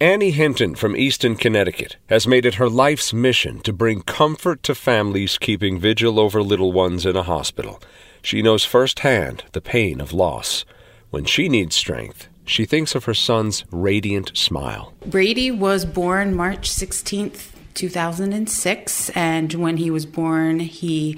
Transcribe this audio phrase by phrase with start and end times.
[0.00, 4.74] Annie Hinton from Easton, Connecticut, has made it her life's mission to bring comfort to
[4.74, 7.80] families keeping vigil over little ones in a hospital.
[8.20, 10.64] She knows firsthand the pain of loss.
[11.10, 14.92] When she needs strength, she thinks of her son's radiant smile.
[15.06, 21.16] Brady was born March 16th, 2006, and when he was born, he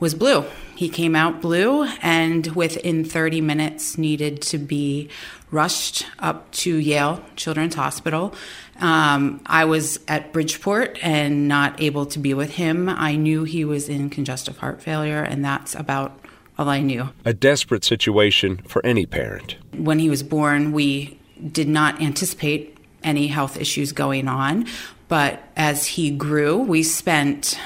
[0.00, 0.44] was blue.
[0.74, 5.10] He came out blue and within 30 minutes needed to be
[5.50, 8.34] rushed up to Yale Children's Hospital.
[8.80, 12.88] Um, I was at Bridgeport and not able to be with him.
[12.88, 16.18] I knew he was in congestive heart failure, and that's about
[16.58, 17.10] all I knew.
[17.26, 19.56] A desperate situation for any parent.
[19.76, 21.18] When he was born, we
[21.52, 24.66] did not anticipate any health issues going on,
[25.08, 27.58] but as he grew, we spent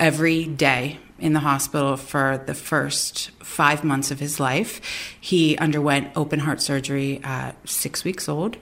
[0.00, 4.80] every day in the hospital for the first five months of his life.
[5.20, 8.56] He underwent open heart surgery at six weeks old,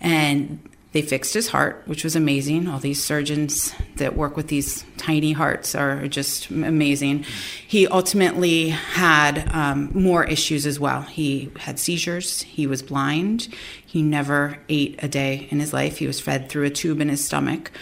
[0.00, 0.60] and
[0.92, 2.68] they fixed his heart, which was amazing.
[2.68, 7.26] All these surgeons that work with these tiny hearts are just amazing.
[7.66, 11.02] He ultimately had um, more issues as well.
[11.02, 13.48] He had seizures, he was blind,
[13.84, 17.10] he never ate a day in his life, he was fed through a tube in
[17.10, 17.72] his stomach.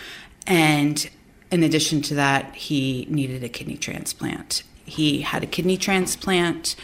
[0.47, 1.09] And
[1.55, 4.65] in addition to that, he needed a kidney transplant.
[4.85, 6.75] He had a kidney transplant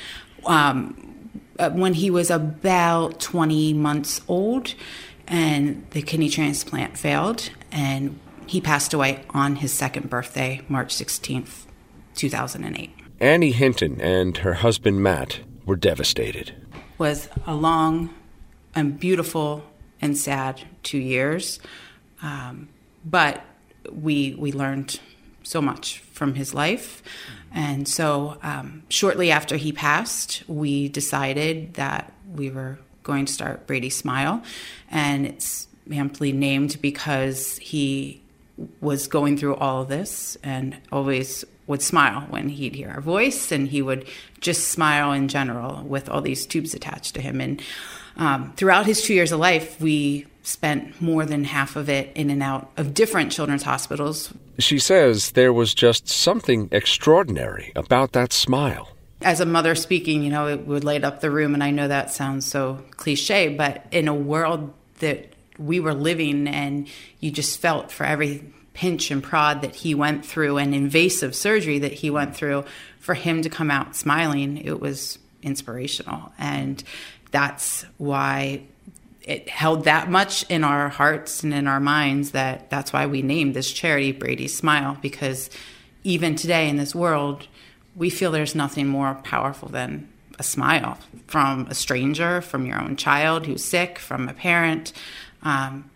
[0.46, 4.74] um, uh, when he was about 20 months old,
[5.26, 11.66] and the kidney transplant failed, and he passed away on his second birthday, March 16th,
[12.14, 12.90] 2008.
[13.18, 16.54] Annie Hinton and her husband Matt were devastated.
[16.96, 18.14] Was a long
[18.76, 19.64] and beautiful
[20.00, 21.58] and sad two years,
[22.22, 22.68] um,
[23.04, 23.42] but
[23.90, 25.00] we we learned
[25.42, 27.02] so much from his life.
[27.52, 33.66] And so, um, shortly after he passed, we decided that we were going to start
[33.66, 34.42] Brady Smile.
[34.90, 38.20] And it's amply named because he
[38.80, 43.52] was going through all of this and always would smile when he'd hear our voice,
[43.52, 44.04] and he would
[44.40, 47.40] just smile in general with all these tubes attached to him.
[47.40, 47.62] And
[48.20, 52.30] um, throughout his two years of life, we spent more than half of it in
[52.30, 54.32] and out of different children's hospitals.
[54.58, 58.90] She says there was just something extraordinary about that smile.
[59.22, 61.88] As a mother speaking, you know, it would light up the room, and I know
[61.88, 66.88] that sounds so cliche, but in a world that we were living and
[67.20, 71.78] you just felt for every pinch and prod that he went through and invasive surgery
[71.80, 72.64] that he went through,
[72.98, 76.32] for him to come out smiling, it was inspirational.
[76.38, 76.82] And
[77.30, 78.62] that's why
[79.22, 83.22] it held that much in our hearts and in our minds that that's why we
[83.22, 85.50] named this charity Brady Smile because
[86.02, 87.46] even today in this world
[87.96, 90.08] we feel there's nothing more powerful than
[90.38, 94.92] a smile from a stranger, from your own child who's sick, from a parent.
[95.42, 95.90] Um,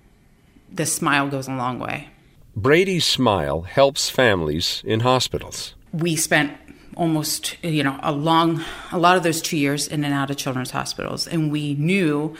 [0.71, 2.09] the smile goes a long way.
[2.56, 5.75] Brady's Smile helps families in hospitals.
[5.93, 6.53] We spent
[6.97, 8.62] almost you know a long
[8.93, 12.37] a lot of those two years in and out of children's hospitals and we knew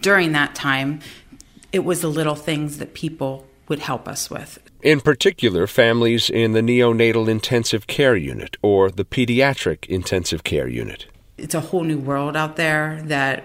[0.00, 1.00] during that time,
[1.72, 4.58] it was the little things that people would help us with.
[4.82, 11.06] In particular, families in the neonatal intensive care unit or the pediatric intensive care unit.
[11.36, 13.44] It's a whole new world out there that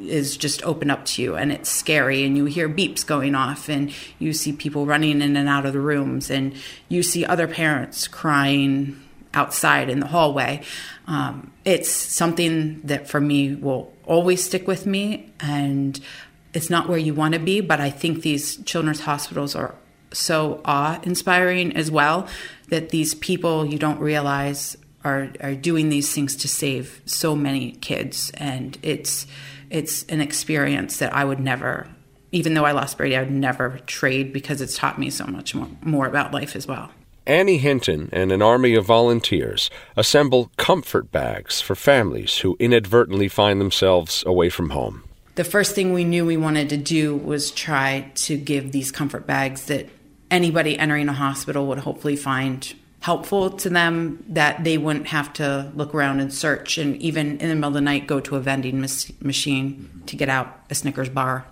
[0.00, 3.68] is just open up to you and it's scary and you hear beeps going off
[3.68, 6.54] and you see people running in and out of the rooms and
[6.88, 8.98] you see other parents crying
[9.34, 10.62] outside in the hallway.
[11.06, 15.98] Um, it's something that for me will always stick with me, and
[16.54, 19.74] it's not where you want to be, but I think these children's hospitals are
[20.12, 22.26] so awe inspiring as well
[22.68, 27.72] that these people you don't realize are, are doing these things to save so many
[27.72, 29.26] kids and it's
[29.70, 31.88] it's an experience that I would never
[32.32, 35.54] even though I lost Brady I would never trade because it's taught me so much
[35.54, 36.90] more, more about life as well.
[37.28, 43.60] Annie Hinton and an army of volunteers assemble comfort bags for families who inadvertently find
[43.60, 45.04] themselves away from home.
[45.34, 49.26] The first thing we knew we wanted to do was try to give these comfort
[49.26, 49.90] bags that
[50.30, 55.70] anybody entering a hospital would hopefully find helpful to them that they wouldn't have to
[55.74, 58.40] look around and search and even in the middle of the night go to a
[58.40, 61.46] vending machine to get out a Snickers bar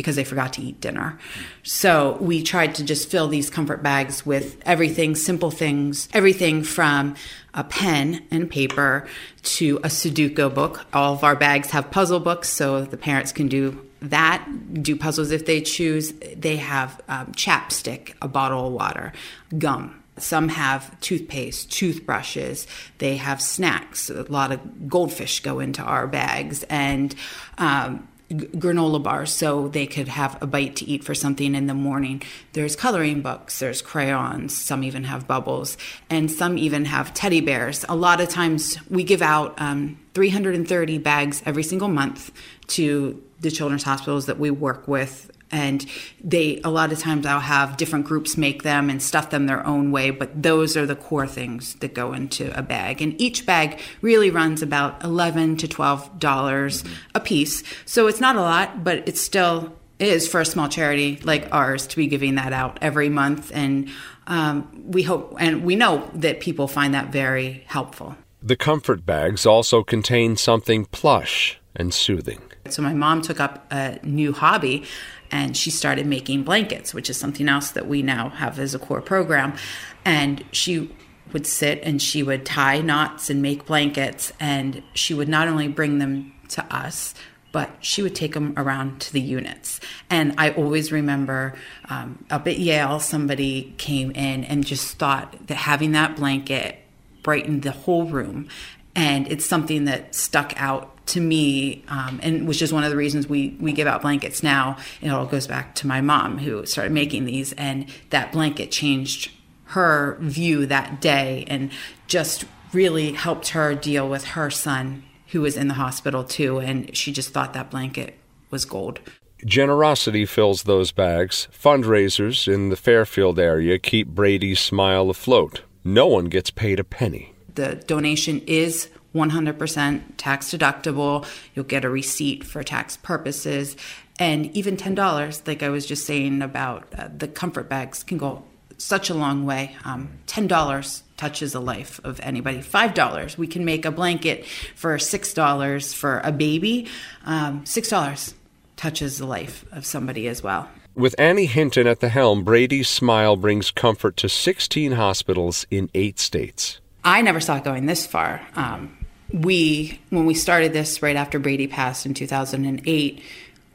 [0.00, 1.18] because they forgot to eat dinner.
[1.62, 7.14] So we tried to just fill these comfort bags with everything, simple things, everything from
[7.52, 9.06] a pen and paper
[9.42, 10.86] to a Sudoku book.
[10.94, 14.46] All of our bags have puzzle books so the parents can do that,
[14.82, 16.12] do puzzles if they choose.
[16.36, 19.12] They have um, chapstick, a bottle of water,
[19.58, 22.66] gum, some have toothpaste, toothbrushes.
[22.98, 24.10] They have snacks.
[24.10, 27.14] A lot of goldfish go into our bags and
[27.58, 31.74] um, granola bars so they could have a bite to eat for something in the
[31.74, 32.22] morning.
[32.52, 35.76] There's coloring books, there's crayons, some even have bubbles,
[36.08, 37.84] and some even have teddy bears.
[37.88, 42.30] A lot of times we give out um, 330 bags every single month
[42.68, 45.86] to the children's hospitals that we work with and
[46.22, 49.66] they a lot of times i'll have different groups make them and stuff them their
[49.66, 53.02] own way but those are the core things that go into a bag.
[53.02, 56.94] And each bag really runs about 11 to 12 dollars mm-hmm.
[57.14, 57.62] a piece.
[57.84, 61.86] So it's not a lot but it still is for a small charity like ours
[61.88, 63.50] to be giving that out every month.
[63.54, 63.90] And
[64.26, 68.16] um, we hope and we know that people find that very helpful.
[68.42, 72.40] The comfort bags also contain something plush and soothing.
[72.68, 74.84] So my mom took up a new hobby
[75.30, 78.78] and she started making blankets, which is something else that we now have as a
[78.78, 79.56] core program.
[80.04, 80.94] And she
[81.32, 85.68] would sit and she would tie knots and make blankets, and she would not only
[85.68, 87.14] bring them to us,
[87.52, 89.80] but she would take them around to the units.
[90.08, 91.54] And I always remember
[91.88, 96.78] um, up at Yale, somebody came in and just thought that having that blanket
[97.22, 98.48] brightened the whole room.
[98.94, 102.96] And it's something that stuck out to me, um, and which is one of the
[102.96, 104.76] reasons we we give out blankets now.
[105.00, 109.30] It all goes back to my mom who started making these, and that blanket changed
[109.66, 111.70] her view that day, and
[112.06, 116.96] just really helped her deal with her son who was in the hospital too, and
[116.96, 118.16] she just thought that blanket
[118.50, 119.00] was gold.
[119.44, 121.48] Generosity fills those bags.
[121.52, 125.62] Fundraisers in the Fairfield area keep Brady's smile afloat.
[125.82, 127.32] No one gets paid a penny.
[127.54, 131.26] The donation is 100% tax deductible.
[131.54, 133.76] You'll get a receipt for tax purposes.
[134.18, 138.44] And even $10, like I was just saying about uh, the comfort bags, can go
[138.76, 139.76] such a long way.
[139.84, 142.58] Um, $10 touches the life of anybody.
[142.58, 146.88] $5, we can make a blanket for $6 for a baby.
[147.24, 148.34] Um, $6
[148.76, 150.68] touches the life of somebody as well.
[150.94, 156.18] With Annie Hinton at the helm, Brady's Smile brings comfort to 16 hospitals in eight
[156.18, 156.79] states.
[157.04, 158.46] I never saw it going this far.
[158.54, 158.96] Um,
[159.32, 163.22] we, when we started this right after Brady passed in 2008,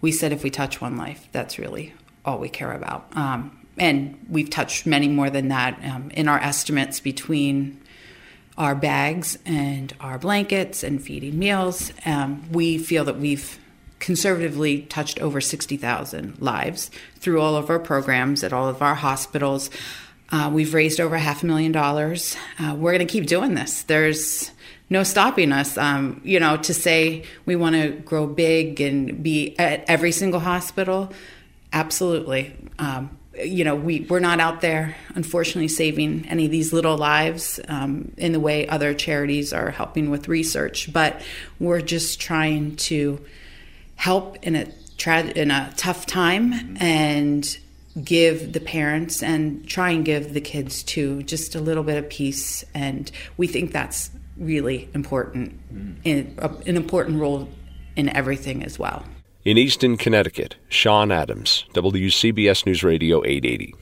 [0.02, 1.94] we said if we touch one life, that's really
[2.24, 3.08] all we care about.
[3.16, 7.82] Um, and we've touched many more than that um, in our estimates between
[8.58, 11.92] our bags and our blankets and feeding meals.
[12.06, 13.60] Um, we feel that we've
[14.00, 19.70] conservatively touched over 60,000 lives through all of our programs at all of our hospitals.
[20.32, 22.36] Uh, we've raised over half a million dollars.
[22.60, 23.84] Uh, we're going to keep doing this.
[23.84, 24.52] There's
[24.90, 25.78] no stopping us.
[25.78, 30.40] Um, you know, to say we want to grow big and be at every single
[30.40, 31.12] hospital,
[31.74, 32.56] absolutely.
[32.80, 37.60] Um, you know, we, we're not out there, unfortunately, saving any of these little lives
[37.68, 41.22] um, in the way other charities are helping with research, but
[41.60, 43.20] we're just trying to
[43.96, 44.68] help in a,
[44.98, 47.58] tra- in a tough time and
[48.04, 52.10] give the parents and try and give the kids too just a little bit of
[52.10, 52.64] peace.
[52.74, 55.96] And we think that's really important, mm.
[56.04, 57.50] in, uh, an important role
[57.96, 59.06] in everything as well.
[59.46, 63.76] In Easton, Connecticut, Sean Adams, WCBS News Radio 880.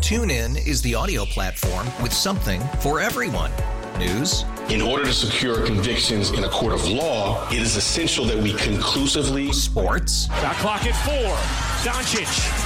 [0.00, 3.50] tune in is the audio platform with something for everyone.
[3.98, 4.44] News.
[4.68, 8.52] In order to secure convictions in a court of law, it is essential that we
[8.54, 9.52] conclusively.
[9.52, 10.26] Sports.
[10.26, 11.34] The clock at four.
[11.90, 12.65] Doncic.